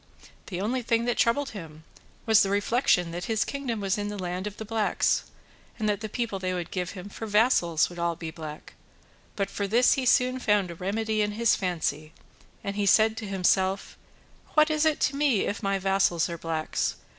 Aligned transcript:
The 0.47 0.59
only 0.59 0.81
thing 0.81 1.05
that 1.05 1.15
troubled 1.19 1.51
him 1.51 1.83
was 2.25 2.41
the 2.41 2.49
reflection 2.49 3.11
that 3.11 3.25
this 3.25 3.45
kingdom 3.45 3.79
was 3.79 3.99
in 3.99 4.07
the 4.07 4.17
land 4.17 4.47
of 4.47 4.57
the 4.57 4.65
blacks, 4.65 5.25
and 5.77 5.87
that 5.87 6.01
the 6.01 6.09
people 6.09 6.39
they 6.39 6.55
would 6.55 6.71
give 6.71 6.93
him 6.93 7.07
for 7.07 7.27
vassals 7.27 7.87
would 7.87 7.97
be 7.97 8.01
all 8.01 8.15
black; 8.15 8.73
but 9.35 9.51
for 9.51 9.67
this 9.67 9.93
he 9.93 10.07
soon 10.07 10.39
found 10.39 10.71
a 10.71 10.73
remedy 10.73 11.21
in 11.21 11.33
his 11.33 11.55
fancy, 11.55 12.13
and 12.63 12.89
said 12.89 13.11
he 13.11 13.15
to 13.17 13.25
himself, 13.27 13.95
"What 14.55 14.71
is 14.71 14.85
it 14.85 14.99
to 15.01 15.15
me 15.15 15.41
if 15.41 15.61
my 15.61 15.77
vassals 15.77 16.29
are 16.31 16.37
blacks? 16.39 16.95